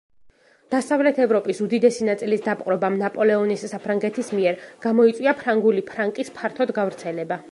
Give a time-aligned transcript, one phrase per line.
[0.73, 7.43] დასავლეთ ევროპის უდიდესი ნაწილის დაპყრობამ ნაპოლეონის საფრანგეთის მიერ გამოიწვია ფრანგული ფრანკის ფართოდ გავრცელება.